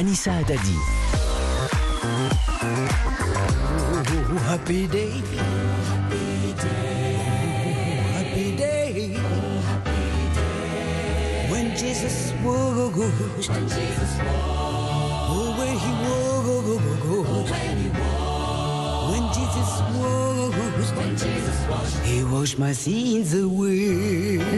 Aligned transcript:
Anissa 0.00 0.32
Haddadi. 0.32 0.76
happy 4.48 4.86
day. 4.86 5.10
Happy 8.16 8.56
day. 8.56 8.92
When 11.50 11.76
Jesus 11.76 12.32
was. 12.42 13.48
Oh, 15.32 15.54
when 15.58 15.74
he 15.84 15.92
was. 16.02 17.50
When 19.10 19.24
Jesus 19.34 19.72
was. 19.98 20.19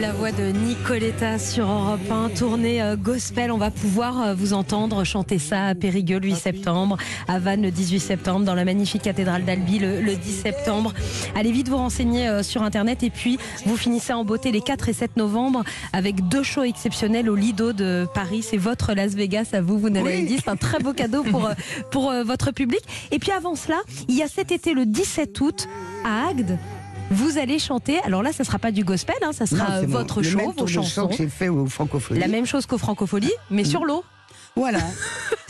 La 0.00 0.12
voix 0.12 0.32
de 0.32 0.52
Nicoletta 0.52 1.38
sur 1.38 1.66
Europe 1.66 2.10
1, 2.10 2.30
tournée 2.30 2.82
euh, 2.82 2.96
gospel. 2.96 3.50
On 3.50 3.58
va 3.58 3.70
pouvoir 3.70 4.20
euh, 4.20 4.34
vous 4.34 4.52
entendre 4.52 5.04
chanter 5.04 5.38
ça 5.38 5.66
à 5.66 5.74
Périgueux 5.74 6.18
le 6.18 6.28
8 6.28 6.36
septembre, 6.36 6.96
à 7.28 7.38
Vannes 7.38 7.62
le 7.62 7.70
18 7.70 8.00
septembre, 8.00 8.44
dans 8.44 8.54
la 8.54 8.64
magnifique 8.64 9.02
cathédrale 9.02 9.44
d'Albi 9.44 9.78
le, 9.78 10.00
le 10.00 10.14
10 10.16 10.42
septembre. 10.42 10.92
Allez 11.34 11.52
vite 11.52 11.68
vous 11.68 11.76
renseigner 11.76 12.28
euh, 12.28 12.42
sur 12.42 12.62
internet 12.62 13.02
et 13.02 13.10
puis 13.10 13.38
vous 13.66 13.76
finissez 13.76 14.12
en 14.12 14.24
beauté 14.24 14.52
les 14.52 14.60
4 14.60 14.88
et 14.88 14.92
7 14.92 15.16
novembre 15.16 15.64
avec 15.92 16.28
deux 16.28 16.42
shows 16.42 16.64
exceptionnels 16.64 17.30
au 17.30 17.34
Lido 17.34 17.72
de 17.72 18.06
Paris. 18.14 18.42
C'est 18.42 18.56
votre 18.56 18.94
Las 18.94 19.14
Vegas 19.14 19.48
à 19.52 19.60
vous, 19.60 19.78
vous 19.78 19.90
nous 19.90 20.04
l'avez 20.04 20.22
dit. 20.22 20.38
C'est 20.42 20.50
un 20.50 20.56
très 20.56 20.78
beau 20.78 20.92
cadeau 20.92 21.22
pour, 21.22 21.48
pour 21.90 22.12
votre 22.24 22.50
public. 22.50 22.82
Et 23.10 23.18
puis 23.18 23.30
avant 23.30 23.54
cela, 23.54 23.80
il 24.08 24.16
y 24.16 24.22
a 24.22 24.28
cet 24.28 24.52
été 24.52 24.74
le 24.74 24.86
17 24.86 25.40
août 25.40 25.68
à 26.04 26.28
Agde. 26.28 26.58
Vous 27.10 27.36
allez 27.38 27.58
chanter, 27.58 27.98
alors 28.04 28.22
là, 28.22 28.32
ça 28.32 28.42
sera 28.44 28.58
pas 28.58 28.72
du 28.72 28.84
gospel, 28.84 29.16
hein, 29.22 29.32
ça 29.32 29.46
sera 29.46 29.64
Non, 29.68 29.80
c'est 29.82 29.86
mon- 29.86 29.98
votre 29.98 30.22
le 30.22 30.28
show, 30.30 30.38
même 30.38 30.52
vos 30.56 30.66
chansons. 30.66 31.08
que 31.08 31.16
j'ai 31.16 31.28
fait 31.28 31.48
au 31.48 31.66
Francophonie. 31.66 32.18
La 32.20 32.28
même 32.28 32.46
chose 32.46 32.64
qu'au 32.66 32.78
Francophonie, 32.78 33.32
mais 33.50 33.64
sur 33.64 33.84
l'eau. 33.84 34.02
Voilà. 34.56 34.80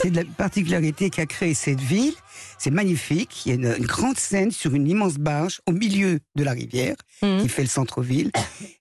c'est 0.01 0.11
de 0.11 0.17
la 0.17 0.25
particularité 0.25 1.11
qu'a 1.11 1.27
créé 1.27 1.55
cette 1.55 1.81
ville. 1.81 2.15
C'est 2.59 2.71
magnifique. 2.71 3.45
Il 3.47 3.49
y 3.49 3.53
a 3.53 3.55
une, 3.57 3.75
une 3.79 3.87
grande 3.87 4.17
scène 4.17 4.53
sur 4.53 4.75
une 4.75 4.87
immense 4.89 5.15
barge 5.15 5.61
au 5.69 5.73
milieu 5.73 6.21
de 6.37 6.45
la 6.45 6.53
rivière 6.53 6.95
Mhm. 7.23 7.43
qui 7.43 7.49
fait 7.49 7.63
le 7.63 7.69
centre-ville. 7.69 8.31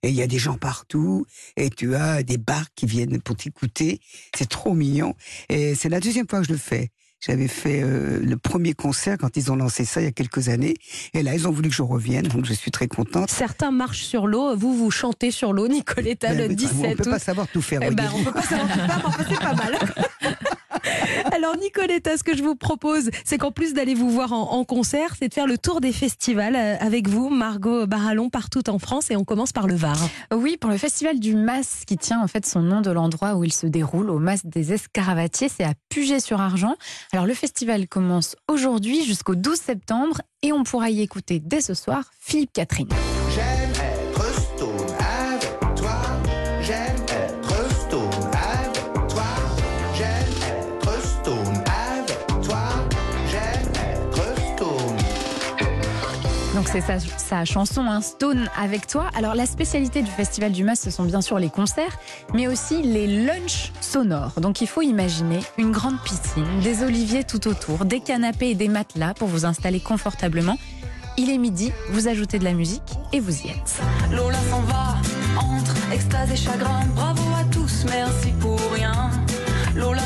Et 0.03 0.09
il 0.09 0.15
y 0.15 0.21
a 0.21 0.27
des 0.27 0.37
gens 0.37 0.57
partout. 0.57 1.25
Et 1.57 1.69
tu 1.71 1.95
as 1.95 2.21
des 2.23 2.37
barques 2.37 2.71
qui 2.75 2.85
viennent 2.85 3.19
pour 3.21 3.35
t'écouter. 3.35 3.99
C'est 4.35 4.49
trop 4.49 4.73
mignon. 4.73 5.15
Et 5.49 5.73
c'est 5.75 5.89
la 5.89 5.99
deuxième 5.99 6.27
fois 6.29 6.39
que 6.41 6.47
je 6.47 6.51
le 6.53 6.57
fais. 6.59 6.89
J'avais 7.23 7.47
fait 7.47 7.83
euh, 7.83 8.19
le 8.19 8.35
premier 8.35 8.73
concert 8.73 9.15
quand 9.19 9.37
ils 9.37 9.51
ont 9.51 9.55
lancé 9.55 9.85
ça 9.85 10.01
il 10.01 10.05
y 10.05 10.07
a 10.07 10.11
quelques 10.11 10.49
années. 10.49 10.73
Et 11.13 11.21
là, 11.21 11.35
ils 11.35 11.47
ont 11.47 11.51
voulu 11.51 11.69
que 11.69 11.75
je 11.75 11.83
revienne. 11.83 12.27
Donc, 12.27 12.45
je 12.45 12.53
suis 12.53 12.71
très 12.71 12.87
contente. 12.87 13.29
Certains 13.29 13.69
marchent 13.71 14.03
sur 14.03 14.25
l'eau, 14.25 14.55
vous, 14.57 14.75
vous 14.75 14.89
chantez 14.89 15.29
sur 15.29 15.53
l'eau, 15.53 15.67
Nicoletta, 15.67 16.29
Ben, 16.29 16.37
le 16.39 16.45
on 16.45 16.55
17 16.55 16.97
peut 16.97 17.03
août. 17.03 17.09
pas 17.11 17.19
savoir 17.19 17.47
tout 17.47 17.61
faire. 17.61 17.79
Eh 17.83 17.91
ben, 17.91 18.09
on 18.15 18.23
peut 18.23 18.31
pas 18.31 18.41
savoir 18.41 18.67
tout 18.67 18.73
faire, 18.79 18.99
mais 19.19 19.25
c'est 19.29 19.39
pas 19.39 19.53
mal. 19.53 19.77
Alors 21.41 21.57
Nicoletta, 21.57 22.17
ce 22.17 22.23
que 22.23 22.37
je 22.37 22.43
vous 22.43 22.53
propose, 22.53 23.09
c'est 23.25 23.39
qu'en 23.39 23.51
plus 23.51 23.73
d'aller 23.73 23.95
vous 23.95 24.11
voir 24.11 24.31
en, 24.31 24.51
en 24.51 24.63
concert, 24.63 25.15
c'est 25.17 25.27
de 25.27 25.33
faire 25.33 25.47
le 25.47 25.57
tour 25.57 25.81
des 25.81 25.91
festivals 25.91 26.55
euh, 26.55 26.75
avec 26.79 27.07
vous, 27.07 27.29
Margot 27.29 27.87
Barallon, 27.87 28.29
partout 28.29 28.69
en 28.69 28.77
France, 28.77 29.09
et 29.09 29.15
on 29.15 29.23
commence 29.23 29.51
par 29.51 29.65
le 29.65 29.73
Var. 29.73 29.97
Oui, 30.31 30.55
pour 30.61 30.69
le 30.69 30.77
festival 30.77 31.19
du 31.19 31.35
Mas, 31.35 31.81
qui 31.87 31.97
tient 31.97 32.21
en 32.21 32.27
fait 32.27 32.45
son 32.45 32.61
nom 32.61 32.81
de 32.81 32.91
l'endroit 32.91 33.33
où 33.33 33.43
il 33.43 33.51
se 33.51 33.65
déroule, 33.65 34.11
au 34.11 34.19
Mas 34.19 34.45
des 34.45 34.73
Escaravatiers, 34.73 35.49
c'est 35.49 35.63
à 35.63 35.73
Puget-sur-Argent. 35.89 36.75
Alors 37.11 37.25
le 37.25 37.33
festival 37.33 37.87
commence 37.87 38.35
aujourd'hui 38.47 39.03
jusqu'au 39.03 39.33
12 39.33 39.57
septembre 39.57 40.21
et 40.43 40.53
on 40.53 40.63
pourra 40.63 40.91
y 40.91 41.01
écouter 41.01 41.41
dès 41.43 41.61
ce 41.61 41.73
soir 41.73 42.03
Philippe 42.19 42.53
Catherine. 42.53 42.89
J'aime 43.33 43.90
Donc 56.61 56.69
c'est 56.69 56.99
sa, 57.17 57.43
chanson 57.43 57.85
hein, 57.89 58.01
Stone 58.01 58.47
avec 58.55 58.85
toi. 58.85 59.09
Alors 59.15 59.33
la 59.33 59.47
spécialité 59.47 60.03
du 60.03 60.11
Festival 60.11 60.51
du 60.51 60.63
Mas, 60.63 60.79
ce 60.79 60.91
sont 60.91 61.05
bien 61.05 61.21
sûr 61.21 61.39
les 61.39 61.49
concerts, 61.49 61.97
mais 62.35 62.47
aussi 62.47 62.83
les 62.83 63.07
lunchs 63.25 63.71
sonores. 63.81 64.39
Donc 64.39 64.61
il 64.61 64.67
faut 64.67 64.83
imaginer 64.83 65.39
une 65.57 65.71
grande 65.71 65.99
piscine, 66.03 66.45
des 66.61 66.83
oliviers 66.83 67.23
tout 67.23 67.47
autour, 67.47 67.83
des 67.85 67.99
canapés 67.99 68.51
et 68.51 68.53
des 68.53 68.67
matelas 68.67 69.15
pour 69.15 69.27
vous 69.27 69.43
installer 69.43 69.79
confortablement. 69.79 70.59
Il 71.17 71.31
est 71.31 71.39
midi, 71.39 71.71
vous 71.89 72.07
ajoutez 72.07 72.37
de 72.37 72.43
la 72.43 72.53
musique 72.53 72.93
et 73.11 73.19
vous 73.19 73.41
y 73.41 73.47
êtes. 73.47 73.81
Lola 74.11 74.37
s'en 74.51 74.61
va, 74.61 74.97
entre 75.39 75.75
extase 75.91 76.31
et 76.31 76.35
chagrin. 76.37 76.81
Bravo 76.93 77.23
à 77.39 77.43
tous, 77.45 77.85
merci 77.89 78.33
pour 78.39 78.59
rien. 78.71 79.09
Lola 79.75 80.03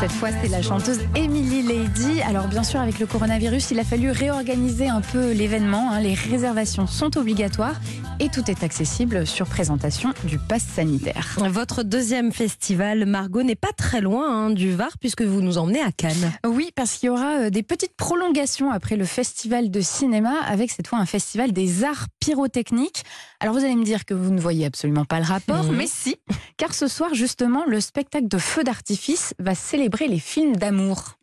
cette 0.00 0.12
fois, 0.12 0.28
c'est 0.42 0.48
la 0.48 0.60
chanteuse 0.60 1.00
Emily 1.14 1.62
Lady. 1.62 2.20
Alors 2.22 2.48
bien 2.48 2.62
sûr, 2.62 2.80
avec 2.80 2.98
le 2.98 3.06
coronavirus, 3.06 3.70
il 3.70 3.78
a 3.78 3.84
fallu 3.84 4.10
réorganiser 4.10 4.88
un 4.88 5.00
peu 5.00 5.32
l'événement. 5.32 5.90
hein. 5.92 6.00
Les 6.00 6.14
réservations 6.14 6.86
sont 6.86 7.16
obligatoires 7.16 7.76
et 8.18 8.28
tout 8.28 8.50
est 8.50 8.62
accessible 8.64 9.26
sur 9.26 9.46
présentation 9.46 10.12
du 10.24 10.38
pass 10.38 10.62
sanitaire. 10.62 11.36
Votre 11.50 11.82
deuxième 11.82 12.32
festival, 12.32 13.04
Margot, 13.06 13.42
n'est 13.42 13.54
pas 13.54 13.72
très 13.76 14.00
loin 14.00 14.28
hein, 14.30 14.50
du 14.50 14.72
Var, 14.72 14.90
puisque 15.00 15.22
vous 15.22 15.40
nous 15.42 15.58
emmenez 15.58 15.80
à 15.82 15.92
Cannes. 15.92 16.32
Oui, 16.46 16.70
parce 16.74 16.94
qu'il 16.94 17.08
y 17.08 17.10
aura 17.10 17.40
euh, 17.42 17.50
des 17.50 17.62
petites 17.62 17.94
prolongations 17.96 18.70
après 18.70 18.96
le 18.96 19.04
festival 19.04 19.70
de 19.70 19.80
cinéma, 19.80 20.32
avec 20.46 20.70
cette 20.70 20.86
fois 20.86 20.98
un 20.98 21.06
festival 21.06 21.52
des 21.52 21.84
arts 21.84 22.06
pyrotechniques. 22.20 23.04
Alors 23.40 23.54
vous 23.54 23.64
allez 23.64 23.76
me 23.76 23.84
dire 23.84 24.04
que 24.04 24.14
vous 24.14 24.30
ne 24.32 24.40
voyez 24.40 24.66
absolument 24.66 25.04
pas 25.04 25.18
le 25.20 25.26
rapport, 25.26 25.64
Mhm. 25.64 25.76
mais 25.76 25.86
si, 25.86 26.16
car 26.56 26.72
ce 26.74 26.88
soir 26.88 27.14
justement, 27.14 27.64
le 27.66 27.80
spectacle 27.80 28.28
de 28.28 28.38
feux 28.38 28.64
d'artifice 28.64 29.34
va 29.38 29.54
célébrer 29.54 30.08
les 30.08 30.18
films 30.20 30.56
d'amour. 30.56 31.18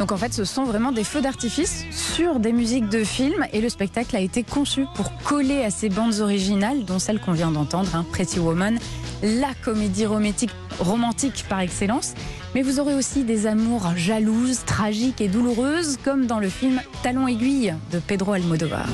Donc 0.00 0.12
en 0.12 0.16
fait, 0.16 0.32
ce 0.32 0.44
sont 0.44 0.64
vraiment 0.64 0.92
des 0.92 1.04
feux 1.04 1.20
d'artifice 1.20 1.84
sur 1.90 2.40
des 2.40 2.52
musiques 2.52 2.88
de 2.88 3.04
films 3.04 3.44
et 3.52 3.60
le 3.60 3.68
spectacle 3.68 4.16
a 4.16 4.20
été 4.20 4.42
conçu 4.42 4.86
pour 4.94 5.12
coller 5.18 5.62
à 5.62 5.70
ces 5.70 5.90
bandes 5.90 6.20
originales, 6.20 6.86
dont 6.86 6.98
celle 6.98 7.20
qu'on 7.20 7.32
vient 7.32 7.50
d'entendre, 7.50 7.94
hein, 7.94 8.06
Pretty 8.10 8.40
Woman, 8.40 8.78
la 9.22 9.52
comédie 9.62 10.06
romantique, 10.06 10.52
romantique 10.78 11.44
par 11.50 11.60
excellence. 11.60 12.14
Mais 12.54 12.62
vous 12.62 12.80
aurez 12.80 12.94
aussi 12.94 13.24
des 13.24 13.46
amours 13.46 13.92
jalouses, 13.94 14.64
tragiques 14.64 15.20
et 15.20 15.28
douloureuses, 15.28 15.98
comme 16.02 16.24
dans 16.24 16.38
le 16.38 16.48
film 16.48 16.80
Talon 17.02 17.28
aiguille 17.28 17.74
de 17.92 17.98
Pedro 17.98 18.32
Almodovar. 18.32 18.88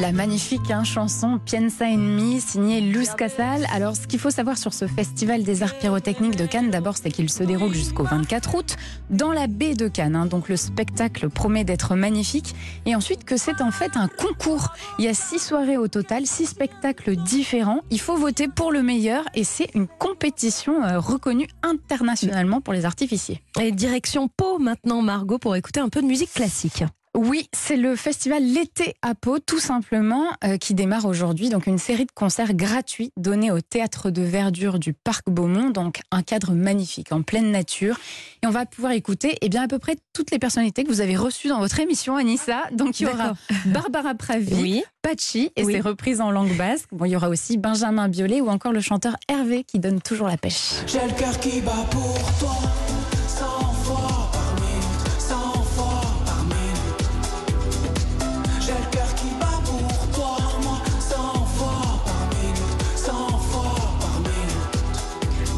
La 0.00 0.12
magnifique 0.12 0.70
hein, 0.70 0.84
chanson 0.84 1.40
Piensa 1.44 1.86
en 1.86 1.96
Me, 1.96 2.38
signée 2.38 2.80
Luz 2.80 3.10
Casal. 3.16 3.66
Alors, 3.74 3.96
ce 3.96 4.06
qu'il 4.06 4.20
faut 4.20 4.30
savoir 4.30 4.56
sur 4.56 4.72
ce 4.72 4.86
festival 4.86 5.42
des 5.42 5.64
arts 5.64 5.76
pyrotechniques 5.76 6.36
de 6.36 6.46
Cannes, 6.46 6.70
d'abord, 6.70 6.96
c'est 6.96 7.10
qu'il 7.10 7.28
se 7.28 7.42
déroule 7.42 7.74
jusqu'au 7.74 8.04
24 8.04 8.54
août 8.54 8.76
dans 9.10 9.32
la 9.32 9.48
baie 9.48 9.74
de 9.74 9.88
Cannes. 9.88 10.14
hein. 10.14 10.26
donc, 10.26 10.48
le 10.48 10.56
spectacle 10.56 11.28
promet 11.28 11.64
d'être 11.64 11.96
magnifique. 11.96 12.54
Et 12.86 12.94
ensuite, 12.94 13.24
que 13.24 13.36
c'est 13.36 13.60
en 13.60 13.72
fait 13.72 13.96
un 13.96 14.06
concours. 14.06 14.72
Il 15.00 15.04
y 15.04 15.08
a 15.08 15.14
six 15.14 15.40
soirées 15.40 15.78
au 15.78 15.88
total, 15.88 16.26
six 16.26 16.46
spectacles 16.46 17.16
différents. 17.16 17.80
Il 17.90 18.00
faut 18.00 18.16
voter 18.16 18.46
pour 18.46 18.70
le 18.70 18.84
meilleur 18.84 19.24
et 19.34 19.42
c'est 19.42 19.74
une 19.74 19.88
compétition 19.88 20.84
euh, 20.84 21.00
reconnue 21.00 21.48
internationalement 21.64 22.60
pour 22.60 22.72
les 22.72 22.84
artificiers. 22.84 23.42
Et 23.60 23.72
direction 23.72 24.28
Pau 24.28 24.60
maintenant, 24.60 25.02
Margot, 25.02 25.38
pour 25.38 25.56
écouter 25.56 25.80
un 25.80 25.88
peu 25.88 26.02
de 26.02 26.06
musique 26.06 26.32
classique. 26.32 26.84
Oui, 27.20 27.48
c'est 27.52 27.76
le 27.76 27.96
festival 27.96 28.44
L'été 28.44 28.94
à 29.02 29.16
Pau, 29.16 29.40
tout 29.40 29.58
simplement, 29.58 30.26
euh, 30.44 30.56
qui 30.56 30.72
démarre 30.74 31.04
aujourd'hui. 31.04 31.48
Donc, 31.48 31.66
une 31.66 31.76
série 31.78 32.04
de 32.06 32.12
concerts 32.14 32.54
gratuits 32.54 33.10
donnés 33.16 33.50
au 33.50 33.60
théâtre 33.60 34.10
de 34.10 34.22
verdure 34.22 34.78
du 34.78 34.92
Parc 34.92 35.28
Beaumont. 35.28 35.70
Donc, 35.70 35.98
un 36.12 36.22
cadre 36.22 36.52
magnifique, 36.52 37.10
en 37.10 37.22
pleine 37.22 37.50
nature. 37.50 37.98
Et 38.44 38.46
on 38.46 38.50
va 38.50 38.66
pouvoir 38.66 38.92
écouter, 38.92 39.36
eh 39.42 39.48
bien, 39.48 39.62
à 39.64 39.66
peu 39.68 39.80
près 39.80 39.96
toutes 40.12 40.30
les 40.30 40.38
personnalités 40.38 40.84
que 40.84 40.88
vous 40.90 41.00
avez 41.00 41.16
reçues 41.16 41.48
dans 41.48 41.58
votre 41.58 41.80
émission, 41.80 42.14
Anissa. 42.14 42.62
Donc, 42.70 43.00
il 43.00 43.04
y 43.04 43.06
aura 43.06 43.34
Barbara 43.66 44.14
Pravi, 44.14 44.54
Oui. 44.54 44.84
Pachi 45.02 45.50
et 45.56 45.64
Oui. 45.64 45.72
ses 45.72 45.80
reprises 45.80 46.20
en 46.20 46.30
langue 46.30 46.56
basque. 46.56 46.86
Bon, 46.92 47.04
il 47.04 47.10
y 47.10 47.16
aura 47.16 47.30
aussi 47.30 47.58
Benjamin 47.58 48.08
Biolay 48.08 48.40
ou 48.40 48.48
encore 48.48 48.72
le 48.72 48.80
chanteur 48.80 49.16
Hervé 49.28 49.64
qui 49.64 49.80
donne 49.80 50.00
toujours 50.00 50.28
la 50.28 50.36
pêche. 50.36 50.74
J'ai 50.86 51.00
le 51.04 51.12
cœur 51.18 51.36
qui 51.40 51.60
bat 51.62 51.84
pour 51.90 52.14
toi, 52.38 52.56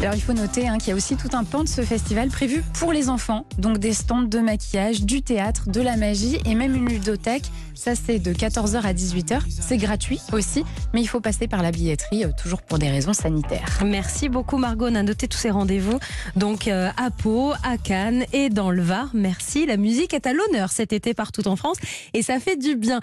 Alors 0.03 0.15
il 0.15 0.23
faut 0.23 0.33
noter 0.33 0.67
hein, 0.67 0.79
qu'il 0.79 0.89
y 0.89 0.93
a 0.93 0.95
aussi 0.95 1.15
tout 1.17 1.29
un 1.35 1.45
pan 1.45 1.63
de 1.63 1.69
ce 1.69 1.83
festival 1.83 2.29
prévu 2.29 2.65
pour 2.79 2.91
les 2.91 3.11
enfants. 3.11 3.45
Donc 3.59 3.77
des 3.77 3.93
stands 3.93 4.23
de 4.23 4.39
maquillage, 4.39 5.03
du 5.03 5.21
théâtre, 5.21 5.69
de 5.69 5.83
la 5.83 5.99
magie 5.99 6.39
et 6.47 6.55
même 6.55 6.75
une 6.75 6.89
ludothèque. 6.89 7.45
Ça 7.75 7.95
c'est 7.95 8.19
de 8.19 8.33
14h 8.33 8.81
à 8.81 8.95
18h. 8.95 9.41
C'est 9.49 9.77
gratuit 9.77 10.19
aussi, 10.33 10.65
mais 10.95 11.03
il 11.03 11.07
faut 11.07 11.21
passer 11.21 11.49
par 11.49 11.63
la 11.63 11.71
billetterie, 11.71 12.25
euh, 12.25 12.31
toujours 12.37 12.63
pour 12.63 12.79
des 12.79 12.89
raisons 12.89 13.13
sanitaires. 13.13 13.79
Merci 13.85 14.31
beaucoup 14.31 14.57
Margot, 14.57 14.87
on 14.89 14.95
a 14.95 15.03
noté 15.03 15.29
tous 15.29 15.39
ces 15.39 15.51
rendez-vous. 15.51 15.99
Donc 16.35 16.67
euh, 16.67 16.91
à 16.97 17.11
Pau, 17.11 17.53
à 17.63 17.77
Cannes 17.77 18.25
et 18.33 18.49
dans 18.49 18.71
le 18.71 18.83
Var. 18.83 19.11
Merci, 19.13 19.67
la 19.67 19.77
musique 19.77 20.15
est 20.15 20.27
à 20.27 20.33
l'honneur 20.33 20.71
cet 20.71 20.95
été 20.95 21.13
partout 21.13 21.47
en 21.47 21.57
France 21.57 21.77
et 22.15 22.23
ça 22.23 22.41
fait 22.41 22.57
du 22.57 22.75
bien. 22.75 22.99